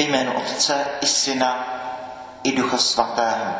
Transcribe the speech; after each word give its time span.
Ve 0.00 0.06
jménu 0.06 0.32
Otce 0.32 0.86
i 1.00 1.06
Syna 1.06 1.64
i 2.42 2.52
Ducha 2.52 2.78
Svatého. 2.78 3.54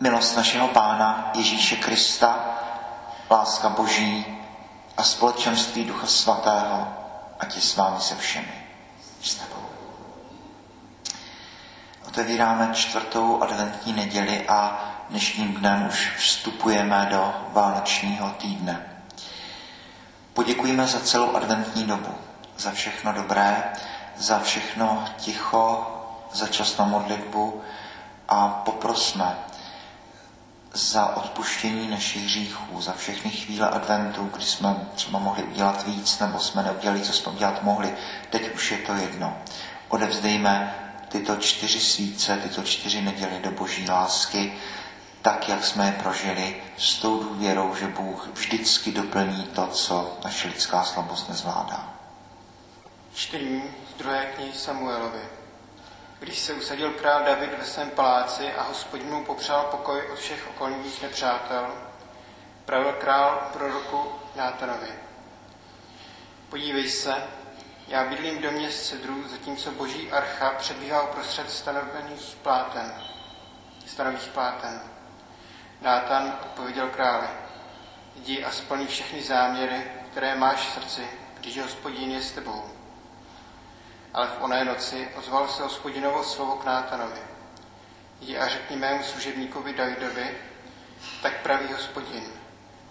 Milost 0.00 0.36
našeho 0.36 0.68
Pána 0.68 1.30
Ježíše 1.34 1.76
Krista, 1.76 2.58
láska 3.30 3.68
Boží 3.68 4.26
a 4.96 5.02
společenství 5.02 5.84
Ducha 5.84 6.06
Svatého, 6.06 6.88
ať 7.40 7.56
je 7.56 7.62
s 7.62 7.76
vámi 7.76 8.00
se 8.00 8.16
všemi. 8.16 8.66
S 9.22 9.34
tebou. 9.34 9.66
Otevíráme 12.08 12.70
čtvrtou 12.74 13.42
adventní 13.42 13.92
neděli 13.92 14.48
a 14.48 14.90
dnešním 15.10 15.54
dnem 15.54 15.86
už 15.88 16.12
vstupujeme 16.16 17.06
do 17.10 17.34
vánočního 17.52 18.30
týdne. 18.30 18.86
Poděkujeme 20.32 20.86
za 20.86 21.00
celou 21.00 21.36
adventní 21.36 21.84
dobu, 21.84 22.14
za 22.58 22.70
všechno 22.70 23.12
dobré, 23.12 23.72
za 24.20 24.38
všechno 24.38 25.04
ticho, 25.18 25.86
za 26.32 26.46
čas 26.46 26.76
na 26.76 26.84
modlitbu 26.84 27.62
a 28.28 28.48
poprosme 28.48 29.38
za 30.72 31.16
odpuštění 31.16 31.88
našich 31.88 32.24
hříchů, 32.24 32.80
za 32.80 32.92
všechny 32.92 33.30
chvíle 33.30 33.70
adventu, 33.70 34.30
kdy 34.34 34.44
jsme 34.44 34.88
třeba 34.94 35.18
mohli 35.18 35.42
udělat 35.42 35.86
víc, 35.86 36.18
nebo 36.18 36.38
jsme 36.38 36.62
neudělali, 36.62 37.00
co 37.00 37.12
jsme 37.12 37.32
udělat 37.32 37.62
mohli. 37.62 37.94
Teď 38.30 38.54
už 38.54 38.70
je 38.70 38.78
to 38.78 38.94
jedno. 38.94 39.38
Odevzdejme 39.88 40.74
tyto 41.08 41.36
čtyři 41.36 41.80
svíce, 41.80 42.36
tyto 42.36 42.62
čtyři 42.62 43.02
neděly 43.02 43.40
do 43.42 43.50
boží 43.50 43.90
lásky, 43.90 44.52
tak, 45.22 45.48
jak 45.48 45.64
jsme 45.64 45.86
je 45.86 45.92
prožili, 45.92 46.62
s 46.78 46.98
tou 46.98 47.22
důvěrou, 47.22 47.74
že 47.74 47.86
Bůh 47.86 48.28
vždycky 48.32 48.92
doplní 48.92 49.44
to, 49.44 49.66
co 49.66 50.18
naše 50.24 50.48
lidská 50.48 50.84
slabost 50.84 51.28
nezvládá. 51.28 51.88
Čtení 53.14 53.62
druhé 54.00 54.26
knihy 54.26 54.52
Samuelovi. 54.52 55.28
Když 56.18 56.38
se 56.38 56.52
usadil 56.52 56.90
král 56.90 57.24
David 57.24 57.58
ve 57.58 57.64
svém 57.64 57.90
paláci 57.90 58.52
a 58.52 58.62
hospodin 58.62 59.10
mu 59.10 59.24
popřál 59.24 59.62
pokoj 59.62 60.02
od 60.12 60.18
všech 60.18 60.48
okolních 60.48 61.02
nepřátel, 61.02 61.66
pravil 62.64 62.92
král 62.92 63.48
proroku 63.52 64.12
Nátanovi. 64.36 64.88
Podívej 66.48 66.90
se, 66.90 67.14
já 67.88 68.04
bydlím 68.04 68.38
v 68.38 68.40
domě 68.40 68.70
z 68.70 68.88
cedrů, 68.88 69.28
zatímco 69.28 69.70
boží 69.70 70.12
archa 70.12 70.50
přebíhá 70.50 71.02
uprostřed 71.02 71.50
stanovených 71.50 72.36
pláten, 72.42 72.94
stanových 73.86 74.28
pláten. 74.28 74.80
Nátan 75.80 76.38
odpověděl 76.42 76.88
králi, 76.88 77.28
jdi 78.16 78.44
a 78.44 78.50
splní 78.50 78.86
všechny 78.86 79.22
záměry, 79.22 79.84
které 80.10 80.34
máš 80.34 80.68
v 80.68 80.72
srdci, 80.72 81.08
když 81.40 81.62
hospodin 81.62 82.10
je 82.10 82.22
s 82.22 82.32
tebou. 82.32 82.79
Ale 84.14 84.26
v 84.26 84.42
oné 84.42 84.64
noci 84.64 85.08
ozval 85.16 85.48
se 85.48 85.62
hospodinovo 85.62 86.24
slovo 86.24 86.56
k 86.56 86.64
Nátanovi. 86.64 87.20
Jdi 88.20 88.38
a 88.38 88.48
řekni 88.48 88.76
mému 88.76 89.02
služebníkovi 89.02 89.72
Davidovi, 89.72 90.38
tak 91.22 91.42
praví 91.42 91.72
hospodin, 91.72 92.24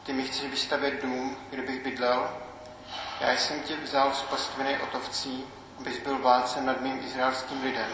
ty 0.04 0.14
mi 0.14 0.24
chceš 0.24 0.50
vystavět 0.50 1.02
dům, 1.02 1.38
kde 1.50 1.62
bych 1.62 1.84
bydlel, 1.84 2.30
já 3.20 3.32
jsem 3.32 3.60
tě 3.60 3.78
vzal 3.78 4.14
z 4.14 4.22
pastviny 4.22 4.80
otovcí, 4.80 5.46
abys 5.80 6.00
byl 6.00 6.18
vládcem 6.18 6.66
nad 6.66 6.82
mým 6.82 7.00
izraelským 7.06 7.64
lidem 7.64 7.92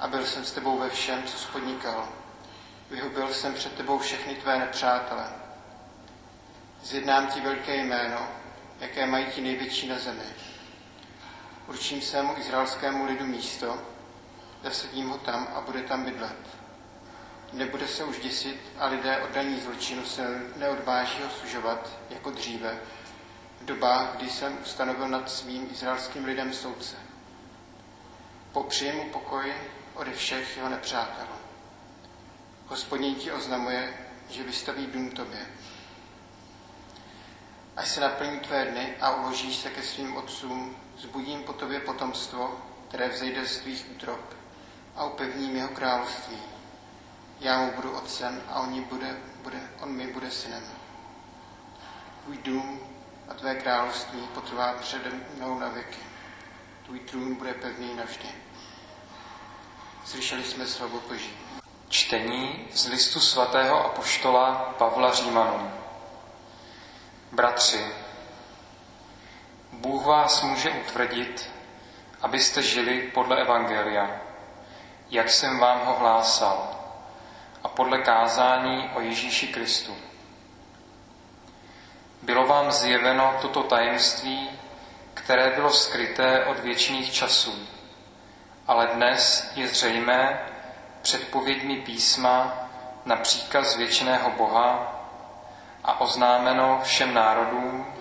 a 0.00 0.08
byl 0.08 0.26
jsem 0.26 0.44
s 0.44 0.52
tebou 0.52 0.78
ve 0.78 0.90
všem, 0.90 1.22
co 1.22 1.38
spodnikal. 1.38 2.08
Vyhubil 2.90 3.34
jsem 3.34 3.54
před 3.54 3.74
tebou 3.74 3.98
všechny 3.98 4.34
tvé 4.34 4.58
nepřátele. 4.58 5.24
Zjednám 6.82 7.26
ti 7.26 7.40
velké 7.40 7.76
jméno, 7.76 8.28
jaké 8.80 9.06
mají 9.06 9.26
ti 9.26 9.40
největší 9.40 9.88
na 9.88 9.98
zemi. 9.98 10.24
Určím 11.68 12.02
svému 12.02 12.38
izraelskému 12.38 13.04
lidu 13.04 13.26
místo, 13.26 13.78
zasadím 14.64 15.08
ho 15.08 15.18
tam 15.18 15.48
a 15.54 15.60
bude 15.60 15.82
tam 15.82 16.04
bydlet. 16.04 16.36
Nebude 17.52 17.88
se 17.88 18.04
už 18.04 18.18
děsit 18.18 18.60
a 18.78 18.86
lidé 18.86 19.18
oddaní 19.18 19.60
zločinu 19.60 20.04
se 20.04 20.42
neodváží 20.56 21.22
ho 21.22 21.30
sužovat 21.30 21.90
jako 22.10 22.30
dříve, 22.30 22.78
v 23.60 23.64
dobách, 23.64 24.16
kdy 24.16 24.30
jsem 24.30 24.58
ustanovil 24.62 25.08
nad 25.08 25.30
svým 25.30 25.68
izraelským 25.70 26.24
lidem 26.24 26.52
soudce. 26.52 26.96
Popřeji 28.52 28.92
mu 28.92 29.10
pokoj 29.10 29.54
ode 29.94 30.12
všech 30.12 30.56
jeho 30.56 30.68
nepřátel. 30.68 31.26
Hospodin 32.66 33.14
ti 33.14 33.32
oznamuje, 33.32 33.94
že 34.30 34.42
vystaví 34.42 34.86
dům 34.86 35.10
tobě. 35.10 35.46
Až 37.76 37.88
se 37.88 38.00
naplní 38.00 38.40
tvé 38.40 38.64
dny 38.64 38.94
a 39.00 39.14
uložíš 39.14 39.56
se 39.56 39.70
ke 39.70 39.82
svým 39.82 40.16
otcům, 40.16 40.76
zbudím 40.98 41.42
po 41.42 41.52
tobě 41.52 41.80
potomstvo, 41.80 42.60
které 42.88 43.08
vzejde 43.08 43.46
z 43.46 43.58
tvých 43.58 43.86
útrop 43.90 44.34
a 44.96 45.04
upevním 45.04 45.56
jeho 45.56 45.68
království. 45.68 46.38
Já 47.40 47.60
mu 47.60 47.72
budu 47.72 47.96
otcem 47.96 48.42
a 48.48 48.60
on, 48.60 48.82
bude, 48.82 49.16
bude, 49.42 49.58
on 49.80 49.88
mi 49.88 50.06
bude 50.06 50.30
synem. 50.30 50.64
Tvůj 52.24 52.38
dům 52.38 52.80
a 53.28 53.34
tvé 53.34 53.54
království 53.54 54.20
potrvá 54.34 54.72
přede 54.72 55.10
mnou 55.36 55.58
na 55.58 55.68
věky. 55.68 55.98
Tvůj 56.86 57.00
trůn 57.00 57.34
bude 57.34 57.54
pevný 57.54 57.94
navždy. 57.94 58.28
Slyšeli 60.04 60.44
jsme 60.44 60.66
slovo 60.66 61.00
Boží. 61.08 61.30
Čtení 61.88 62.66
z 62.72 62.88
listu 62.88 63.20
svatého 63.20 63.84
apoštola 63.84 64.74
Pavla 64.78 65.12
Římanům. 65.12 65.70
Bratři, 67.32 67.86
Bůh 69.78 70.06
vás 70.06 70.42
může 70.42 70.70
utvrdit, 70.70 71.50
abyste 72.22 72.62
žili 72.62 73.02
podle 73.14 73.40
Evangelia, 73.40 74.10
jak 75.10 75.30
jsem 75.30 75.58
vám 75.58 75.80
ho 75.86 75.98
hlásal, 75.98 76.76
a 77.64 77.68
podle 77.68 77.98
kázání 77.98 78.90
o 78.94 79.00
Ježíši 79.00 79.48
Kristu. 79.48 79.96
Bylo 82.22 82.46
vám 82.46 82.72
zjeveno 82.72 83.34
toto 83.42 83.62
tajemství, 83.62 84.50
které 85.14 85.50
bylo 85.50 85.70
skryté 85.70 86.44
od 86.44 86.58
věčných 86.58 87.12
časů, 87.12 87.68
ale 88.66 88.86
dnes 88.86 89.52
je 89.56 89.68
zřejmé 89.68 90.40
předpověďmi 91.02 91.76
písma 91.76 92.54
na 93.04 93.16
příkaz 93.16 93.76
věčného 93.76 94.30
Boha 94.30 95.00
a 95.84 96.00
oznámeno 96.00 96.80
všem 96.84 97.14
národům, 97.14 97.97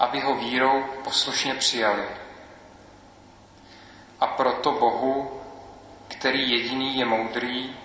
aby 0.00 0.20
ho 0.20 0.34
vírou 0.34 0.84
poslušně 1.04 1.54
přijali. 1.54 2.04
A 4.20 4.26
proto 4.26 4.72
Bohu, 4.72 5.40
který 6.08 6.50
jediný 6.50 6.98
je 6.98 7.04
moudrý, 7.04 7.76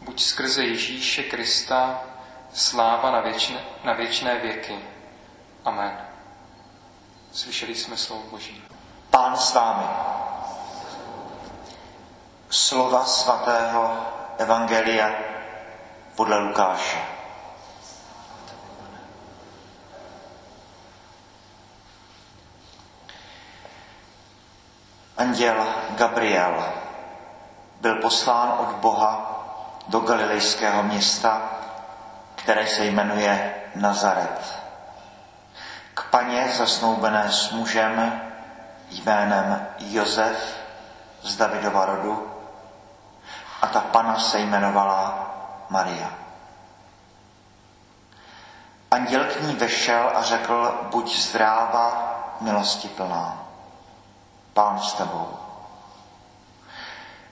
buď 0.00 0.22
skrze 0.22 0.64
Ježíše 0.64 1.22
Krista, 1.22 2.00
sláva 2.52 3.10
na 3.10 3.20
věčné, 3.20 3.60
na 3.84 3.92
věčné 3.92 4.38
věky. 4.38 4.78
Amen. 5.64 5.98
Slyšeli 7.32 7.74
jsme 7.74 7.96
slovo 7.96 8.22
Boží. 8.30 8.64
Pán 9.10 9.36
s 9.36 9.54
vámi. 9.54 9.86
Slova 12.50 13.04
svatého 13.04 14.06
Evangelia 14.38 15.14
podle 16.16 16.38
Lukáše. 16.38 17.13
Anděl 25.16 25.66
Gabriel 25.90 26.64
byl 27.80 27.94
poslán 27.94 28.54
od 28.58 28.68
Boha 28.68 29.30
do 29.88 30.00
galilejského 30.00 30.82
města, 30.82 31.42
které 32.34 32.66
se 32.66 32.84
jmenuje 32.84 33.54
Nazaret. 33.74 34.62
K 35.94 36.02
paně 36.10 36.48
zasnoubené 36.56 37.32
s 37.32 37.50
mužem 37.50 38.20
jménem 38.90 39.66
Josef 39.78 40.56
z 41.22 41.36
Davidova 41.36 41.84
rodu 41.84 42.32
a 43.62 43.66
ta 43.66 43.80
pana 43.80 44.18
se 44.18 44.38
jmenovala 44.38 45.30
Maria. 45.70 46.10
Anděl 48.90 49.24
k 49.24 49.40
ní 49.40 49.54
vešel 49.54 50.12
a 50.14 50.22
řekl, 50.22 50.88
buď 50.90 51.16
zdráva, 51.18 52.14
milosti 52.40 52.88
plná. 52.88 53.43
Pán 54.54 54.78
s 54.78 54.92
tebou. 54.92 55.38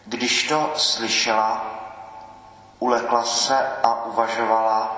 Když 0.06 0.48
to 0.48 0.72
slyšela, 0.76 1.64
ulekla 2.78 3.24
se 3.24 3.68
a 3.82 4.04
uvažovala, 4.04 4.96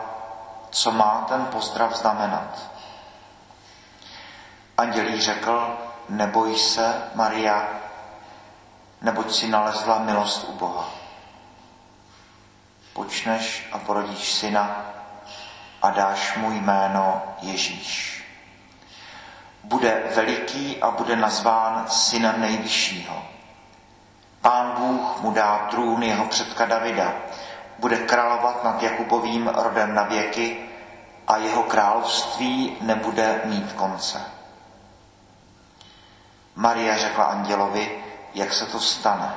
co 0.70 0.90
má 0.90 1.24
ten 1.28 1.46
pozdrav 1.46 1.96
znamenat. 1.96 2.70
Anděl 4.78 5.08
jí 5.08 5.20
řekl, 5.20 5.76
neboj 6.08 6.58
se, 6.58 7.10
Maria, 7.14 7.68
neboť 9.02 9.34
si 9.34 9.48
nalezla 9.48 9.98
milost 9.98 10.44
u 10.48 10.52
Boha. 10.52 10.88
Počneš 12.92 13.68
a 13.72 13.78
porodíš 13.78 14.32
syna 14.32 14.86
a 15.82 15.90
dáš 15.90 16.36
mu 16.36 16.50
jméno 16.50 17.22
Ježíš. 17.40 18.13
Bude 19.64 20.02
veliký 20.14 20.82
a 20.82 20.90
bude 20.90 21.16
nazván 21.16 21.84
synem 21.88 22.40
nejvyššího. 22.40 23.24
Pán 24.40 24.72
Bůh 24.78 25.20
mu 25.20 25.30
dá 25.30 25.66
trůn 25.70 26.02
jeho 26.02 26.24
předka 26.24 26.66
Davida. 26.66 27.12
Bude 27.78 27.96
královat 27.96 28.64
nad 28.64 28.82
Jakubovým 28.82 29.48
rodem 29.48 29.94
na 29.94 30.02
věky 30.02 30.56
a 31.26 31.36
jeho 31.36 31.62
království 31.62 32.76
nebude 32.80 33.40
mít 33.44 33.72
konce. 33.72 34.20
Maria 36.54 36.98
řekla 36.98 37.24
andělovi, 37.24 38.04
jak 38.34 38.52
se 38.52 38.66
to 38.66 38.80
stane. 38.80 39.34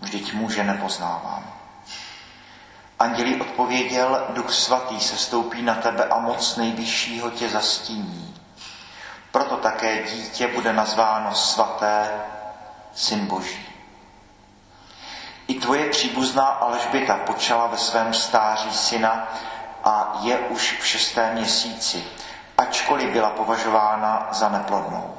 Vždyť 0.00 0.34
muže 0.34 0.64
nepoznávám. 0.64 1.44
Andělí 2.98 3.40
odpověděl, 3.40 4.26
duch 4.28 4.52
svatý 4.52 5.00
se 5.00 5.16
stoupí 5.16 5.62
na 5.62 5.74
tebe 5.74 6.04
a 6.04 6.18
moc 6.18 6.56
nejvyššího 6.56 7.30
tě 7.30 7.48
zastíní. 7.48 8.37
Proto 9.32 9.56
také 9.56 10.02
dítě 10.02 10.48
bude 10.48 10.72
nazváno 10.72 11.34
svaté, 11.34 12.24
syn 12.94 13.26
boží. 13.26 13.68
I 15.46 15.54
tvoje 15.54 15.90
příbuzná 15.90 16.46
Alžběta 16.46 17.16
počala 17.16 17.66
ve 17.66 17.78
svém 17.78 18.14
stáří 18.14 18.72
syna 18.72 19.28
a 19.84 20.18
je 20.20 20.38
už 20.38 20.80
v 20.80 20.86
šestém 20.86 21.34
měsíci, 21.34 22.04
ačkoliv 22.58 23.12
byla 23.12 23.30
považována 23.30 24.28
za 24.32 24.48
neplodnou. 24.48 25.14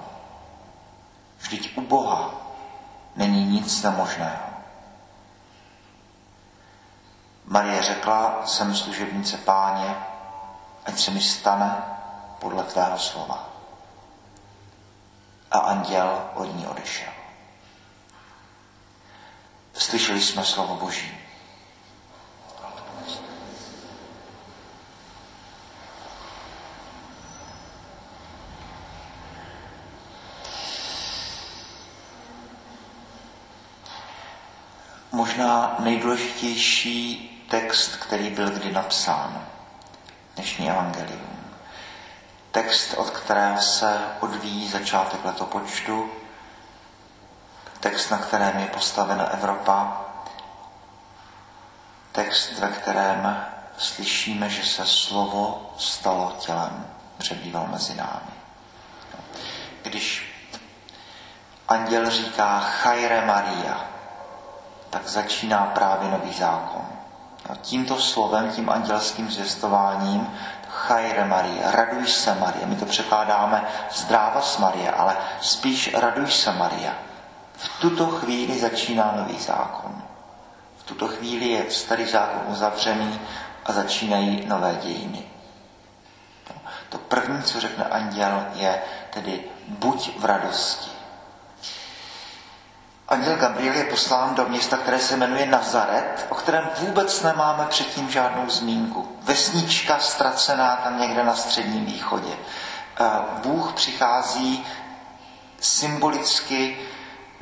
Vždyť 1.39 1.77
u 1.77 1.81
Boha 1.81 2.31
není 3.15 3.45
nic 3.45 3.83
nemožného. 3.83 4.50
Marie 7.45 7.81
řekla, 7.81 8.41
jsem 8.45 8.75
služebnice 8.75 9.38
páně, 9.38 9.95
ať 10.85 11.00
se 11.00 11.12
mi 11.12 11.21
stane 11.21 11.83
podle 12.39 12.63
tvého 12.63 13.00
slova. 13.00 13.49
A 15.51 15.57
anděl 15.57 16.30
od 16.34 16.56
ní 16.56 16.68
odešel. 16.68 17.13
Slyšeli 19.74 20.22
jsme 20.22 20.46
slovo 20.46 20.75
Boží. 20.75 21.18
Možná 35.12 35.75
nejdůležitější 35.80 37.30
text, 37.50 37.96
který 37.96 38.30
byl 38.30 38.50
kdy 38.50 38.72
napsán, 38.72 39.48
dnešní 40.36 40.69
evangelium. 40.69 41.38
Text, 42.51 42.94
od 42.98 43.10
kterého 43.10 43.62
se 43.62 44.00
odvíjí 44.19 44.69
začátek 44.69 45.25
letopočtu, 45.25 46.10
text, 47.80 48.10
na 48.10 48.18
kterém 48.18 48.60
je 48.60 48.68
postavena 48.68 49.25
Evropa, 49.25 50.01
text, 52.12 52.60
ve 52.60 52.68
kterém 52.68 53.46
slyšíme, 53.78 54.50
že 54.50 54.66
se 54.66 54.86
slovo 54.86 55.74
stalo 55.78 56.36
tělem, 56.40 56.88
přebýval 57.18 57.68
mezi 57.68 57.96
námi. 57.96 58.31
Když 59.81 60.36
anděl 61.68 62.10
říká 62.10 62.60
Chajre 62.60 63.25
Maria, 63.25 63.86
tak 64.90 65.07
začíná 65.07 65.66
právě 65.66 66.12
nový 66.12 66.34
zákon. 66.34 66.86
A 67.50 67.56
tímto 67.56 68.01
slovem, 68.01 68.51
tím 68.51 68.69
andělským 68.69 69.31
zvěstováním, 69.31 70.38
Chajre 70.69 71.25
Marie, 71.25 71.71
raduj 71.71 72.07
se 72.07 72.36
Marie, 72.36 72.66
my 72.66 72.75
to 72.75 72.86
překládáme 72.86 73.63
zdráva 73.92 74.42
s 74.42 74.57
Marie, 74.57 74.92
ale 74.92 75.18
spíš 75.42 75.94
raduj 75.94 76.31
se 76.31 76.51
Maria. 76.51 76.94
V 77.54 77.81
tuto 77.81 78.07
chvíli 78.07 78.60
začíná 78.60 79.13
nový 79.18 79.39
zákon. 79.39 80.04
V 80.77 80.83
tuto 80.83 81.07
chvíli 81.07 81.45
je 81.45 81.71
starý 81.71 82.06
zákon 82.06 82.42
uzavřený 82.48 83.19
a 83.66 83.74
začínají 83.74 84.45
nové 84.48 84.75
dějiny. 84.81 85.24
To 86.89 86.98
první, 86.98 87.44
co 87.44 87.60
řekne 87.60 87.86
anděl, 87.86 88.45
je 88.54 88.81
tedy 89.10 89.44
buď 89.68 90.19
v 90.19 90.25
radosti. 90.25 90.99
Anděl 93.09 93.35
Gabriel 93.35 93.75
je 93.75 93.83
poslán 93.83 94.35
do 94.35 94.45
města, 94.45 94.77
které 94.77 95.00
se 95.00 95.17
jmenuje 95.17 95.45
Nazaret, 95.45 96.27
o 96.29 96.35
kterém 96.35 96.69
vůbec 96.79 97.21
nemáme 97.21 97.65
předtím 97.65 98.09
žádnou 98.09 98.50
zmínku. 98.50 99.17
Vesnička 99.21 100.00
ztracená 100.00 100.75
tam 100.75 101.00
někde 101.00 101.23
na 101.23 101.35
středním 101.35 101.85
východě. 101.85 102.31
Bůh 103.44 103.73
přichází 103.73 104.65
symbolicky 105.59 106.77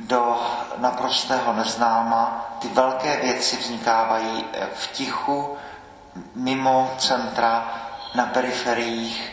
do 0.00 0.40
naprostého 0.76 1.52
neznáma. 1.52 2.46
Ty 2.58 2.68
velké 2.68 3.16
věci 3.16 3.56
vznikávají 3.56 4.44
v 4.74 4.86
tichu, 4.86 5.56
mimo 6.34 6.94
centra, 6.98 7.74
na 8.14 8.26
periferiích, 8.26 9.32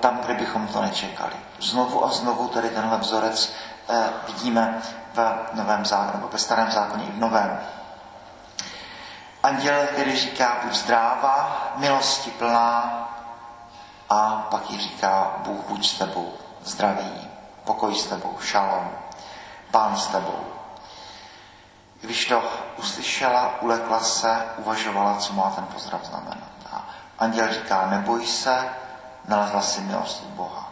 tam, 0.00 0.18
kde 0.18 0.34
bychom 0.34 0.68
to 0.68 0.82
nečekali. 0.82 1.34
Znovu 1.60 2.04
a 2.04 2.08
znovu 2.08 2.48
tady 2.48 2.68
tenhle 2.68 2.98
vzorec 2.98 3.52
vidíme 4.26 4.82
v 5.14 5.54
novém 5.54 5.84
zákoně, 5.84 6.12
nebo 6.12 6.28
ve 6.28 6.38
starém 6.38 6.70
zákoně 6.70 7.04
i 7.04 7.12
v 7.12 7.18
novém. 7.18 7.60
Anděl 9.42 9.86
tedy 9.96 10.16
říká, 10.16 10.56
buď 10.64 10.74
zdráva, 10.74 11.72
milosti 11.76 12.30
plná, 12.30 13.08
a 14.10 14.46
pak 14.50 14.70
ji 14.70 14.78
říká, 14.78 15.32
Bůh 15.38 15.64
buď 15.68 15.86
s 15.88 15.98
tebou, 15.98 16.32
zdraví, 16.64 17.28
pokoj 17.64 17.94
s 17.94 18.06
tebou, 18.06 18.38
šalom, 18.40 18.90
pán 19.70 19.96
s 19.96 20.06
tebou. 20.06 20.44
Když 22.00 22.26
to 22.26 22.42
uslyšela, 22.76 23.62
ulekla 23.62 24.00
se, 24.00 24.44
uvažovala, 24.56 25.16
co 25.16 25.32
má 25.32 25.50
ten 25.50 25.64
pozdrav 25.64 26.04
znamenat. 26.04 26.48
A 26.72 26.88
anděl 27.18 27.52
říká, 27.52 27.86
neboj 27.86 28.26
se, 28.26 28.68
nalezla 29.28 29.62
si 29.62 29.80
milost 29.80 30.24
Boha. 30.24 30.71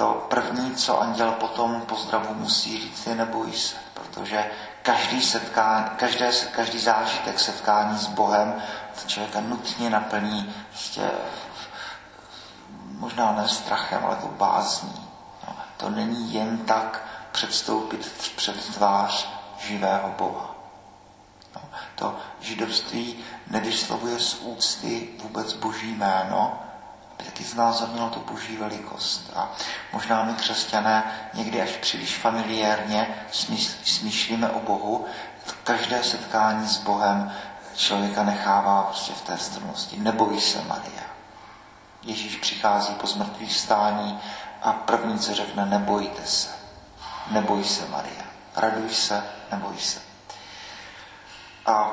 To 0.00 0.26
první, 0.28 0.74
co 0.74 1.00
anděl 1.00 1.32
potom 1.32 1.80
pozdravu 1.80 2.34
musí 2.34 2.80
říct, 2.80 3.06
je 3.06 3.14
neboj 3.14 3.52
se, 3.52 3.76
protože 3.94 4.50
každý, 4.82 5.22
setkání, 5.22 5.84
každé, 5.96 6.30
každý 6.32 6.78
zážitek 6.78 7.40
setkání 7.40 7.98
s 7.98 8.06
Bohem 8.06 8.62
to 9.02 9.08
člověka 9.08 9.40
nutně 9.40 9.90
naplní 9.90 10.54
prostě, 10.68 11.10
možná 12.84 13.32
ne 13.32 13.48
strachem, 13.48 14.04
ale 14.04 14.16
to 14.16 14.26
bázní. 14.26 15.08
No, 15.48 15.56
to 15.76 15.90
není 15.90 16.34
jen 16.34 16.58
tak 16.58 17.04
předstoupit 17.32 18.32
před 18.36 18.74
tvář 18.74 19.28
živého 19.58 20.14
Boha. 20.18 20.54
No, 21.54 21.62
to 21.94 22.16
židovství 22.40 23.24
nevyslovuje 23.46 24.20
z 24.20 24.34
úcty 24.34 25.08
vůbec 25.22 25.52
boží 25.52 25.94
jméno, 25.94 26.58
aby 27.20 27.30
taky 27.30 27.44
znázornilo 27.44 28.10
to 28.10 28.20
boží 28.20 28.56
velikost. 28.56 29.30
A 29.36 29.52
možná 29.92 30.24
my 30.24 30.34
křesťané 30.34 31.12
někdy 31.34 31.62
až 31.62 31.70
příliš 31.70 32.16
familiárně 32.16 33.24
smýšlíme 33.84 34.50
o 34.50 34.60
Bohu. 34.60 35.06
Každé 35.64 36.04
setkání 36.04 36.68
s 36.68 36.78
Bohem 36.78 37.32
člověka 37.76 38.22
nechává 38.22 38.82
prostě 38.82 39.12
v 39.12 39.22
té 39.22 39.38
strnosti. 39.38 39.96
Nebojí 39.98 40.40
se 40.40 40.62
Maria. 40.64 41.02
Ježíš 42.02 42.36
přichází 42.36 42.94
po 42.94 43.06
zmrtvých 43.06 43.56
stání 43.56 44.20
a 44.62 44.72
první, 44.72 45.18
co 45.18 45.34
řekne, 45.34 45.66
nebojte 45.66 46.26
se. 46.26 46.48
Neboj 47.30 47.64
se, 47.64 47.88
Maria. 47.88 48.24
Raduj 48.56 48.94
se, 48.94 49.24
neboj 49.50 49.78
se. 49.78 50.00
A 51.66 51.90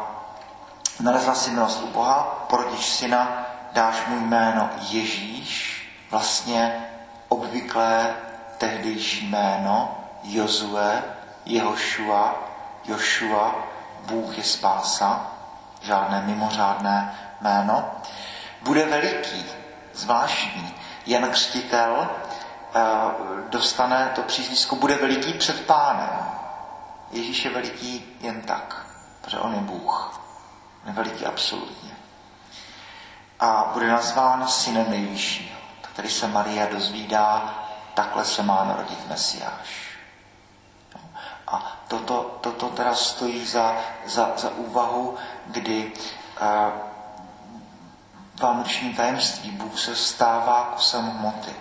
nalezla 0.99 1.35
si 1.35 1.51
milost 1.51 1.83
u 1.83 1.87
Boha, 1.87 2.45
porodíš 2.49 2.85
syna, 2.85 3.46
dáš 3.77 4.05
mu 4.07 4.19
jméno 4.19 4.69
Ježíš, 4.89 5.83
vlastně 6.11 6.89
obvyklé 7.27 8.15
tehdejší 8.57 9.27
jméno 9.27 9.97
Jozue, 10.23 11.03
Jehošua, 11.45 12.35
Jošua, 12.85 13.55
Bůh 14.05 14.37
je 14.37 14.43
spása, 14.43 15.31
žádné 15.81 16.21
mimořádné 16.25 17.19
jméno. 17.41 17.91
Bude 18.61 18.85
veliký, 18.85 19.45
zvláštní. 19.93 20.75
Jan 21.05 21.29
Křtitel 21.29 22.09
eh, 22.75 22.81
dostane 23.49 24.11
to 24.15 24.21
přízvisko, 24.21 24.75
bude 24.75 24.95
veliký 24.95 25.33
před 25.33 25.65
pánem. 25.65 26.29
Ježíš 27.11 27.45
je 27.45 27.51
veliký 27.51 28.17
jen 28.21 28.41
tak, 28.41 28.85
protože 29.21 29.39
on 29.39 29.53
je 29.53 29.59
Bůh. 29.59 30.21
Je 30.85 30.91
veliký 30.91 31.25
absolutně 31.25 31.97
a 33.39 33.69
bude 33.73 33.87
nazván 33.87 34.47
synem 34.47 34.85
nejvyššího. 34.89 35.57
Tak 35.81 35.91
tady 35.91 36.09
se 36.09 36.27
Maria 36.27 36.65
dozvídá, 36.65 37.55
takhle 37.93 38.25
se 38.25 38.43
má 38.43 38.63
narodit 38.63 39.09
Mesiáš. 39.09 39.87
A 41.47 41.77
toto, 41.87 42.37
toto 42.41 42.69
teda 42.69 42.95
stojí 42.95 43.45
za, 43.45 43.75
za, 44.05 44.31
za 44.37 44.49
úvahu, 44.49 45.15
kdy 45.45 45.91
uh, 46.41 46.47
vánoční 48.41 48.93
tajemství 48.93 49.51
Bůh 49.51 49.79
se 49.79 49.95
stává 49.95 50.71
kusem 50.75 51.05
hmoty. 51.05 51.55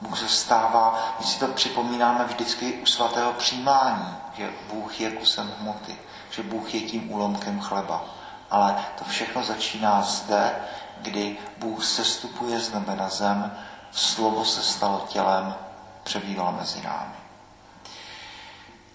Bůh 0.00 0.18
se 0.18 0.28
stává, 0.28 1.16
my 1.20 1.26
si 1.26 1.38
to 1.38 1.46
připomínáme 1.46 2.24
vždycky 2.24 2.72
u 2.72 2.86
svatého 2.86 3.32
přijímání, 3.32 4.16
že 4.34 4.50
Bůh 4.72 5.00
je 5.00 5.10
kusem 5.10 5.52
hmoty, 5.60 5.98
že 6.30 6.42
Bůh 6.42 6.74
je 6.74 6.80
tím 6.80 7.12
úlomkem 7.12 7.60
chleba. 7.60 8.04
Ale 8.50 8.84
to 8.98 9.04
všechno 9.04 9.42
začíná 9.42 10.02
zde, 10.02 10.56
kdy 11.02 11.36
Bůh 11.58 11.84
sestupuje 11.84 12.60
z 12.60 12.72
nebe 12.72 12.96
na 12.96 13.08
zem, 13.08 13.52
slovo 13.90 14.44
se 14.44 14.62
stalo 14.62 15.06
tělem, 15.08 15.54
přebýval 16.02 16.52
mezi 16.52 16.82
námi. 16.82 17.14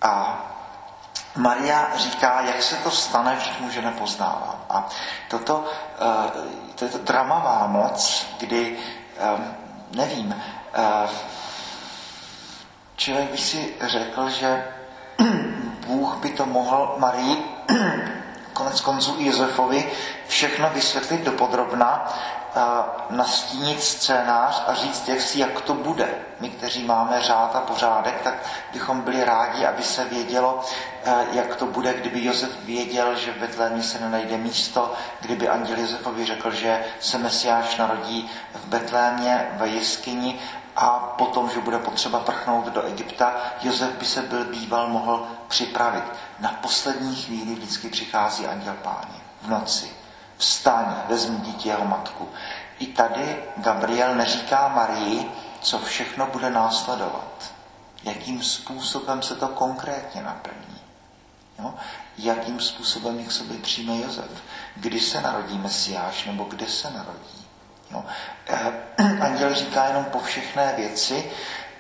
A 0.02 0.42
Maria 1.36 1.98
říká, 1.98 2.42
jak 2.42 2.64
se 2.64 2.76
to 2.76 2.92
stane, 2.92 3.38
že 3.40 3.52
muže 3.60 3.82
nepoznávám. 3.82 4.66
A 4.70 4.88
toto, 5.30 5.66
eh, 6.00 6.32
toto 6.76 6.98
dramavá 6.98 7.68
moc, 7.68 8.26
kdy, 8.40 8.78
eh, 9.18 9.56
nevím, 9.92 10.36
eh, 10.74 11.10
člověk 12.96 13.32
by 13.32 13.38
si 13.38 13.76
řekl, 13.82 14.30
že 14.30 14.68
Bůh 15.88 16.16
by 16.16 16.30
to 16.30 16.46
mohl 16.46 16.96
Marii, 16.98 17.44
konec 18.56 18.82
konců 18.82 19.16
i 19.20 19.28
Josefovi, 19.28 19.92
všechno 20.28 20.70
vysvětlit 20.70 21.22
dopodrobna, 21.22 22.14
nastínit 23.10 23.84
scénář 23.84 24.64
a 24.68 24.74
říct, 24.74 25.08
jak, 25.08 25.22
si, 25.22 25.40
jak 25.40 25.62
to 25.62 25.74
bude. 25.74 26.10
My, 26.40 26.50
kteří 26.50 26.84
máme 26.84 27.22
řád 27.22 27.56
a 27.56 27.60
pořádek, 27.60 28.22
tak 28.24 28.34
bychom 28.74 29.02
byli 29.02 29.24
rádi, 29.24 29.66
aby 29.66 29.84
se 29.84 30.06
vědělo, 30.06 30.64
jak 31.32 31.56
to 31.56 31.66
bude, 31.66 31.94
kdyby 31.94 32.26
Josef 32.26 32.50
věděl, 32.64 33.16
že 33.16 33.32
v 33.32 33.38
Betlémě 33.38 33.84
se 33.84 34.00
nenajde 34.00 34.38
místo, 34.38 34.94
kdyby 35.22 35.50
anděl 35.50 35.80
Josefovi 35.80 36.26
řekl, 36.26 36.52
že 36.52 36.86
se 37.00 37.18
Mesiáš 37.18 37.78
narodí 37.78 38.32
v 38.54 38.66
Betlémě, 38.68 39.48
ve 39.54 39.68
jeskyni 39.68 40.40
a 40.76 40.90
potom, 41.18 41.50
že 41.50 41.60
bude 41.60 41.80
potřeba 41.80 42.20
prchnout 42.20 42.66
do 42.66 42.84
Egypta, 42.84 43.34
Josef 43.62 43.92
by 43.92 44.06
se 44.06 44.22
byl 44.22 44.46
býval 44.46 44.88
mohl 44.88 45.28
připravit. 45.48 46.04
Na 46.40 46.50
poslední 46.50 47.16
chvíli 47.16 47.56
vždycky 47.56 47.90
přichází 47.90 48.48
anděl 48.48 48.74
páně 48.84 49.16
v 49.42 49.50
noci 49.50 50.06
vstaň, 50.38 50.86
vezmi 51.08 51.38
dítě 51.38 51.70
jeho 51.70 51.86
matku. 51.86 52.30
I 52.80 52.88
tady 52.88 53.44
Gabriel 53.58 54.16
neříká 54.16 54.68
Marii, 54.68 55.32
co 55.62 55.80
všechno 55.80 56.28
bude 56.28 56.50
následovat. 56.50 57.54
Jakým 58.04 58.44
způsobem 58.44 59.22
se 59.22 59.36
to 59.36 59.48
konkrétně 59.48 60.22
naplní. 60.22 60.82
Jo? 61.60 61.74
Jakým 62.18 62.60
způsobem 62.60 63.20
jich 63.20 63.32
sobě 63.32 63.58
přijme 63.58 63.98
Josef. 63.98 64.32
Kdy 64.76 65.00
se 65.00 65.22
narodí 65.22 65.58
Mesiáš 65.58 66.26
nebo 66.26 66.44
kde 66.44 66.68
se 66.68 66.92
narodí. 66.92 67.35
Jo? 67.92 68.06
Eh, 68.48 69.20
anděl 69.22 69.54
říká 69.56 69.86
jenom 69.86 70.06
po 70.06 70.20
všechné 70.20 70.74
věci 70.78 71.32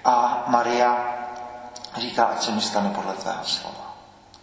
a 0.05 0.43
Maria 0.47 1.15
říká, 1.97 2.25
ať 2.25 2.43
se 2.43 2.51
mi 2.51 2.61
stane 2.61 2.89
podle 2.89 3.13
tvého 3.13 3.45
slova. 3.45 3.95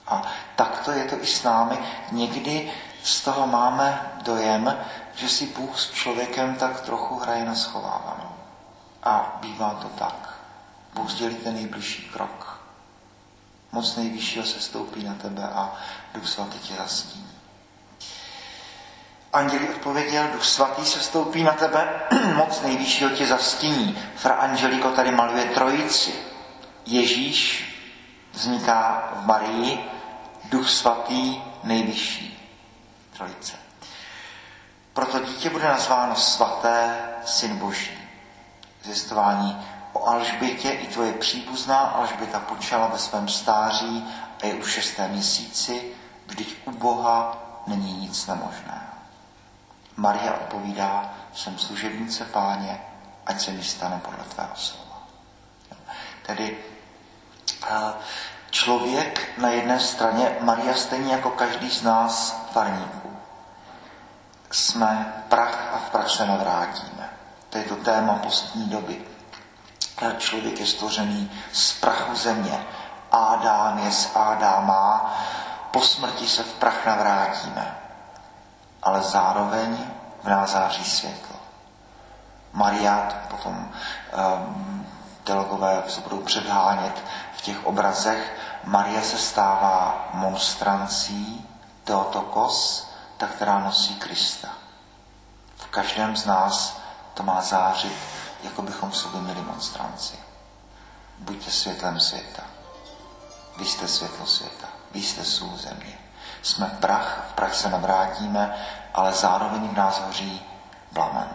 A 0.06 0.22
takto 0.56 0.92
je 0.92 1.04
to 1.04 1.22
i 1.22 1.26
s 1.26 1.42
námi. 1.42 1.78
Někdy 2.10 2.72
z 3.02 3.20
toho 3.20 3.46
máme 3.46 4.12
dojem, 4.22 4.78
že 5.14 5.28
si 5.28 5.46
Bůh 5.46 5.80
s 5.80 5.90
člověkem 5.90 6.56
tak 6.56 6.80
trochu 6.80 7.18
hraje 7.18 7.44
na 7.44 7.54
schovávanou. 7.54 8.32
A 9.02 9.38
bývá 9.40 9.70
to 9.74 9.88
tak. 9.88 10.38
Bůh 10.94 11.10
sdělí 11.10 11.34
ten 11.34 11.54
nejbližší 11.54 12.08
krok. 12.08 12.60
Moc 13.72 13.96
nejvyššího 13.96 14.44
se 14.44 14.60
stoupí 14.60 15.04
na 15.04 15.14
tebe 15.14 15.42
a 15.42 15.72
Duch 16.14 16.28
Svatý 16.28 16.58
tě 16.58 16.74
zastíní. 16.74 17.31
Anděli 19.32 19.68
odpověděl, 19.68 20.28
Duch 20.32 20.44
Svatý 20.44 20.86
se 20.86 21.00
stoupí 21.00 21.42
na 21.42 21.52
tebe, 21.52 22.00
moc 22.34 22.62
nejvyššího 22.62 23.10
tě 23.10 23.26
zastíní. 23.26 23.98
Fra 24.16 24.34
Angeliko 24.34 24.90
tady 24.90 25.10
maluje 25.10 25.44
trojici. 25.44 26.14
Ježíš 26.86 27.68
vzniká 28.32 29.12
v 29.16 29.26
Marii, 29.26 29.90
Duch 30.44 30.70
Svatý 30.70 31.42
nejvyšší 31.64 32.50
trojice. 33.16 33.52
Proto 34.92 35.18
dítě 35.18 35.50
bude 35.50 35.64
nazváno 35.64 36.16
svaté 36.16 36.96
syn 37.24 37.56
boží. 37.56 37.98
Zjistování 38.82 39.66
o 39.92 40.08
Alžbětě 40.08 40.70
i 40.70 40.86
tvoje 40.86 41.12
příbuzná 41.12 41.78
Alžběta 41.78 42.38
počala 42.38 42.86
ve 42.86 42.98
svém 42.98 43.28
stáří 43.28 44.04
a 44.42 44.46
je 44.46 44.54
už 44.54 44.72
šesté 44.72 45.08
měsíci, 45.08 45.82
vždyť 46.26 46.56
u 46.64 46.70
Boha 46.70 47.36
není 47.66 47.92
nic 47.92 48.26
nemožného. 48.26 48.91
Maria 49.96 50.34
odpovídá, 50.34 51.10
jsem 51.34 51.58
služebnice 51.58 52.24
páně, 52.24 52.80
ať 53.26 53.40
se 53.40 53.50
mi 53.50 53.64
stane 53.64 54.00
podle 54.04 54.24
tvého 54.24 54.56
slova. 54.56 55.02
Tedy 56.26 56.58
člověk 58.50 59.38
na 59.38 59.48
jedné 59.48 59.80
straně, 59.80 60.36
Maria 60.40 60.74
stejně 60.74 61.12
jako 61.12 61.30
každý 61.30 61.70
z 61.70 61.82
nás 61.82 62.42
farníků, 62.52 63.16
jsme 64.50 65.12
prach 65.28 65.74
a 65.74 65.78
v 65.78 65.90
prach 65.90 66.10
se 66.10 66.26
navrátíme. 66.26 67.10
To 67.50 67.58
je 67.58 67.64
to 67.64 67.76
téma 67.76 68.14
postní 68.14 68.68
doby. 68.68 69.04
Člověk 70.18 70.60
je 70.60 70.66
stvořený 70.66 71.30
z 71.52 71.72
prachu 71.72 72.14
země. 72.14 72.66
Ádám 73.12 73.78
je 73.78 73.92
z 73.92 74.16
Ádáma, 74.16 75.14
po 75.70 75.80
smrti 75.80 76.28
se 76.28 76.42
v 76.42 76.52
prach 76.52 76.86
navrátíme. 76.86 77.81
Ale 78.82 79.02
zároveň 79.02 79.78
v 80.22 80.28
nás 80.28 80.52
září 80.52 80.84
světlo. 80.84 81.36
Mariát 82.52 83.16
potom 83.30 83.72
um, 84.36 84.86
teologové 85.24 85.82
se 85.88 86.00
budou 86.00 86.18
předhánět 86.20 87.04
v 87.36 87.40
těch 87.40 87.66
obrazech. 87.66 88.36
Maria 88.64 89.02
se 89.02 89.18
stává 89.18 90.08
monstrancí, 90.12 91.48
Teotokos, 91.84 92.88
ta, 93.16 93.26
která 93.26 93.58
nosí 93.58 93.94
Krista. 93.94 94.48
V 95.56 95.66
každém 95.66 96.16
z 96.16 96.26
nás 96.26 96.80
to 97.14 97.22
má 97.22 97.40
zářit, 97.40 97.96
jako 98.42 98.62
bychom 98.62 98.92
sobě 98.92 99.20
měli 99.20 99.40
monstranci. 99.40 100.18
Buďte 101.18 101.50
světlem 101.50 102.00
světa. 102.00 102.42
Vy 103.56 103.64
jste 103.64 103.88
světlo 103.88 104.26
světa. 104.26 104.68
Vy 104.90 105.02
jste 105.02 105.24
sůl 105.24 105.56
země. 105.56 105.98
Jsme 106.42 106.66
prach, 106.80 107.26
v 107.30 107.32
prach 107.32 107.54
se 107.54 107.70
navrátíme, 107.70 108.54
ale 108.94 109.12
zároveň 109.12 109.68
v 109.68 109.76
nás 109.76 110.00
hoří 110.00 110.42
plamen. 110.92 111.28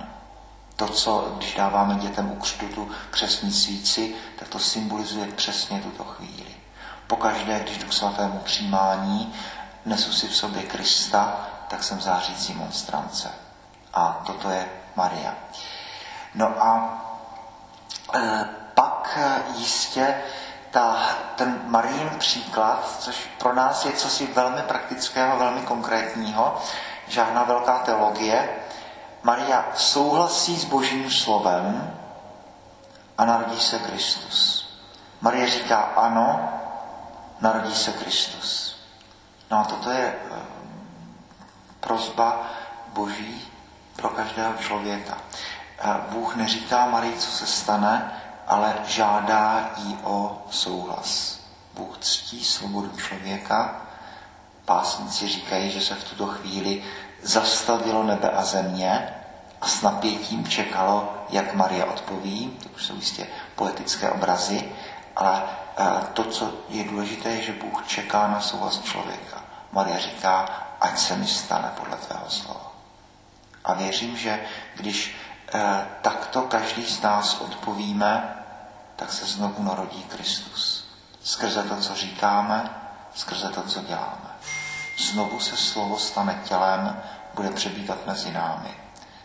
To, 0.75 0.87
co, 0.87 1.33
když 1.37 1.55
dáváme 1.55 1.95
dětem 1.95 2.31
u 2.31 2.35
křtu 2.35 2.67
tu 2.67 2.91
křesní 3.11 3.51
svíci, 3.51 4.15
tak 4.39 4.47
to 4.47 4.59
symbolizuje 4.59 5.27
přesně 5.27 5.79
tuto 5.79 6.03
chvíli. 6.03 6.55
Pokaždé, 7.07 7.59
když 7.59 7.77
jdu 7.77 7.87
k 7.87 7.93
svatému 7.93 8.39
přijímání, 8.39 9.33
nesu 9.85 10.11
si 10.13 10.27
v 10.27 10.35
sobě 10.35 10.63
Krista, 10.63 11.47
tak 11.67 11.83
jsem 11.83 12.01
zářící 12.01 12.53
monstrance. 12.53 13.31
A 13.93 14.21
toto 14.25 14.49
je 14.49 14.69
Maria. 14.95 15.33
No 16.35 16.63
a 16.63 17.01
e, 18.15 18.45
pak 18.73 19.19
jistě 19.55 20.15
ta, 20.77 20.97
ten 21.35 21.61
Marijin 21.65 22.09
příklad, 22.19 22.95
což 22.99 23.29
pro 23.37 23.53
nás 23.53 23.85
je 23.85 23.91
cosi 23.91 24.27
velmi 24.27 24.61
praktického, 24.61 25.37
velmi 25.37 25.61
konkrétního, 25.61 26.61
žádná 27.07 27.43
velká 27.43 27.79
teologie. 27.79 28.49
Maria 29.23 29.65
souhlasí 29.75 30.57
s 30.57 30.65
božím 30.65 31.11
slovem 31.11 31.93
a 33.17 33.25
narodí 33.25 33.59
se 33.59 33.79
Kristus. 33.79 34.69
Marie 35.21 35.49
říká 35.49 35.77
ano, 35.81 36.49
narodí 37.41 37.75
se 37.75 37.91
Kristus. 37.91 38.79
No 39.51 39.59
a 39.59 39.63
toto 39.63 39.91
je 39.91 40.05
e, 40.05 40.17
prozba 41.79 42.41
boží 42.87 43.51
pro 43.95 44.09
každého 44.09 44.53
člověka. 44.53 45.17
Bůh 46.09 46.35
neříká 46.35 46.85
Marii, 46.85 47.17
co 47.17 47.31
se 47.31 47.47
stane, 47.47 48.11
ale 48.47 48.75
žádá 48.87 49.69
jí 49.77 49.97
o 50.03 50.41
souhlas. 50.49 51.39
Bůh 51.73 51.97
ctí 51.99 52.43
svobodu 52.43 52.91
člověka. 52.97 53.81
Pásníci 54.65 55.27
říkají, 55.27 55.71
že 55.71 55.81
se 55.81 55.95
v 55.95 56.03
tuto 56.03 56.27
chvíli 56.27 56.83
zastavilo 57.23 58.03
nebe 58.03 58.29
a 58.29 58.45
země 58.45 59.13
a 59.61 59.67
s 59.67 59.81
napětím 59.81 60.47
čekalo, 60.47 61.13
jak 61.29 61.53
Maria 61.53 61.85
odpoví. 61.85 62.57
To 62.63 62.69
už 62.69 62.85
jsou 62.85 62.95
jistě 62.95 63.27
poetické 63.55 64.09
obrazy, 64.09 64.71
ale 65.15 65.43
to, 66.13 66.23
co 66.23 66.53
je 66.69 66.83
důležité, 66.83 67.29
je, 67.29 67.41
že 67.41 67.53
Bůh 67.53 67.87
čeká 67.87 68.27
na 68.27 68.41
souhlas 68.41 68.81
člověka. 68.81 69.43
Maria 69.71 69.99
říká, 69.99 70.49
ať 70.81 70.97
se 70.97 71.15
mi 71.15 71.27
stane 71.27 71.71
podle 71.79 71.97
tvého 71.97 72.29
slova. 72.29 72.71
A 73.65 73.73
věřím, 73.73 74.17
že 74.17 74.39
když 74.75 75.15
eh, 75.15 75.26
takto 76.01 76.41
každý 76.41 76.85
z 76.85 77.01
nás 77.01 77.41
odpovíme, 77.41 78.35
tak 78.95 79.13
se 79.13 79.25
znovu 79.25 79.63
narodí 79.63 80.03
Kristus. 80.03 80.87
Skrze 81.23 81.63
to, 81.63 81.77
co 81.77 81.95
říkáme, 81.95 82.69
skrze 83.15 83.49
to, 83.49 83.61
co 83.61 83.81
děláme. 83.81 84.29
Znovu 84.97 85.39
se 85.39 85.57
slovo 85.57 85.99
stane 85.99 86.41
tělem, 86.43 87.01
bude 87.33 87.49
přebývat 87.49 88.07
mezi 88.07 88.31
námi. 88.31 88.69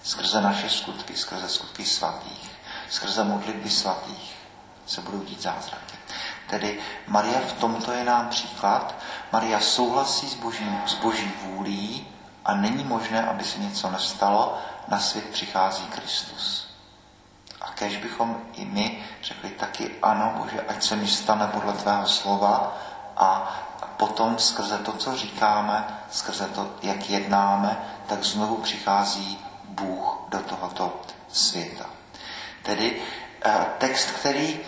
Skrze 0.03 0.41
naše 0.41 0.71
skutky, 0.71 1.17
skrze 1.17 1.49
skutky 1.49 1.85
svatých, 1.85 2.51
skrze 2.91 3.25
modlitby 3.25 3.71
svatých 3.71 4.37
se 4.87 5.01
budou 5.01 5.21
dít 5.21 5.43
zázraky. 5.43 5.97
Tedy 6.51 6.81
Maria 7.07 7.41
v 7.41 7.53
tomto 7.53 7.93
je 7.93 8.05
nám 8.05 8.29
příklad. 8.29 8.95
Maria 9.33 9.61
souhlasí 9.61 10.29
s 10.29 10.35
boží, 10.35 10.79
s 10.87 10.95
boží 10.95 11.33
vůlí 11.43 12.07
a 12.45 12.55
není 12.55 12.85
možné, 12.85 13.27
aby 13.27 13.45
se 13.45 13.59
něco 13.59 13.91
nestalo. 13.91 14.59
Na 14.89 14.99
svět 14.99 15.25
přichází 15.29 15.87
Kristus. 15.87 16.69
A 17.61 17.71
kež 17.71 17.97
bychom 17.97 18.41
i 18.53 18.65
my 18.65 19.05
řekli 19.23 19.51
taky 19.51 19.95
ano, 20.03 20.35
Bože, 20.37 20.61
ať 20.61 20.83
se 20.83 20.97
mi 20.97 21.09
stane 21.09 21.47
podle 21.47 21.73
tvého 21.73 22.07
slova 22.07 22.77
a 23.17 23.59
potom 23.97 24.39
skrze 24.39 24.79
to, 24.79 24.93
co 24.93 25.17
říkáme, 25.17 25.99
skrze 26.11 26.47
to, 26.47 26.75
jak 26.83 27.11
jednáme, 27.11 27.77
tak 28.07 28.25
znovu 28.25 28.57
přichází 28.57 29.39
Bůh 29.65 30.19
do 30.29 30.39
tohoto 30.39 31.01
světa. 31.29 31.87
Tedy 32.63 33.03
eh, 33.45 33.67
text, 33.79 34.11
který 34.11 34.61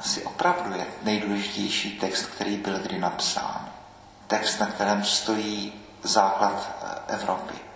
asi 0.00 0.22
opravdu 0.24 0.72
je 0.74 0.86
nejdůležitější 1.02 1.98
text, 1.98 2.26
který 2.26 2.56
byl 2.56 2.78
kdy 2.78 2.98
napsán. 2.98 3.68
Text, 4.26 4.60
na 4.60 4.66
kterém 4.66 5.04
stojí 5.04 5.72
základ 6.02 6.70
eh, 6.82 7.14
Evropy. 7.14 7.67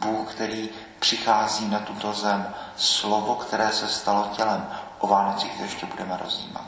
Bůh, 0.00 0.34
který 0.34 0.70
přichází 0.98 1.68
na 1.68 1.78
tuto 1.78 2.12
zem, 2.12 2.54
slovo, 2.76 3.34
které 3.34 3.72
se 3.72 3.88
stalo 3.88 4.30
tělem. 4.36 4.70
O 4.98 5.06
Vánocích 5.06 5.56
to 5.56 5.62
ještě 5.62 5.86
budeme 5.86 6.18
rozjímat. 6.22 6.66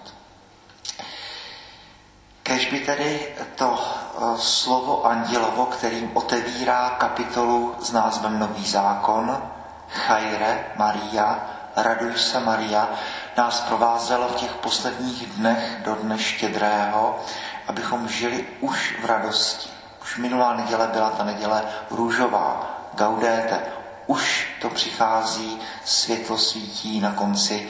Kež 2.43 2.71
by 2.71 2.81
tedy 2.81 3.35
to 3.55 3.79
eh, 3.79 4.39
slovo 4.39 5.07
andělovo, 5.07 5.67
kterým 5.67 6.17
otevírá 6.17 6.91
kapitolu 6.91 7.75
s 7.81 7.93
názvem 7.93 8.39
Nový 8.39 8.67
zákon, 8.67 9.43
Chajre 9.89 10.65
Maria, 10.77 11.39
raduj 11.77 12.19
se 12.19 12.41
Maria, 12.41 12.89
nás 13.37 13.61
provázelo 13.61 14.29
v 14.29 14.35
těch 14.35 14.53
posledních 14.53 15.27
dnech 15.27 15.77
do 15.85 15.95
dne 15.95 16.19
štědrého, 16.19 17.21
abychom 17.69 18.09
žili 18.09 18.47
už 18.61 18.95
v 19.03 19.05
radosti. 19.05 19.71
Už 20.03 20.17
minulá 20.17 20.55
neděle 20.55 20.87
byla 20.87 21.11
ta 21.11 21.25
neděle 21.25 21.63
růžová, 21.91 22.72
gaudéte. 22.95 23.61
Už 24.07 24.49
to 24.61 24.71
přichází, 24.71 25.59
světlo 25.85 26.39
svítí 26.39 27.01
na 27.01 27.13
konci 27.13 27.69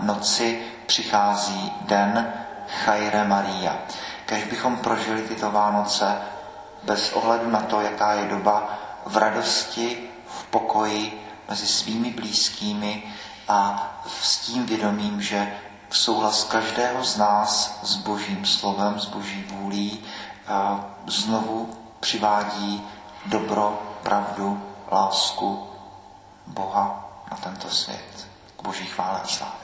noci, 0.00 0.62
přichází 0.86 1.72
den, 1.80 2.34
Chajre 2.84 3.24
Maria. 3.24 3.78
Kež 4.26 4.44
bychom 4.44 4.76
prožili 4.76 5.22
tyto 5.22 5.50
Vánoce 5.50 6.16
bez 6.82 7.12
ohledu 7.12 7.50
na 7.50 7.60
to, 7.60 7.80
jaká 7.80 8.12
je 8.12 8.28
doba, 8.28 8.78
v 9.06 9.16
radosti, 9.16 10.10
v 10.28 10.44
pokoji, 10.44 11.26
mezi 11.48 11.66
svými 11.66 12.10
blízkými 12.10 13.02
a 13.48 13.90
s 14.20 14.38
tím 14.38 14.66
vědomím, 14.66 15.22
že 15.22 15.54
v 15.88 15.98
souhlas 15.98 16.44
každého 16.44 17.04
z 17.04 17.16
nás 17.16 17.78
s 17.82 17.96
božím 17.96 18.44
slovem, 18.44 19.00
s 19.00 19.06
boží 19.06 19.44
vůlí 19.48 20.04
znovu 21.06 21.76
přivádí 22.00 22.84
dobro, 23.26 23.82
pravdu, 24.04 24.62
lásku 24.90 25.68
Boha 26.46 27.10
na 27.30 27.36
tento 27.36 27.70
svět. 27.70 28.28
K 28.56 28.62
boží 28.62 28.86
chvále 28.86 29.20
a 29.20 29.26
slávě. 29.26 29.63